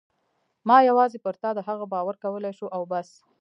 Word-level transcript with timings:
ما 0.67 0.77
یوازې 0.89 1.17
پر 1.25 1.35
تا 1.41 1.49
د 1.55 1.59
هغه 1.67 1.85
باور 1.93 2.15
کولای 2.23 2.53
شو 2.59 2.67
او 2.75 2.83
بس. 2.91 3.09